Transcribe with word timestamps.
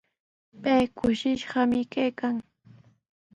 Pay 0.63 0.83
kushishqami 0.97 1.79
kaykan. 1.93 2.35